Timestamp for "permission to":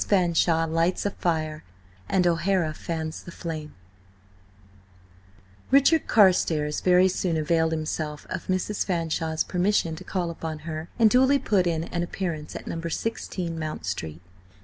9.43-10.03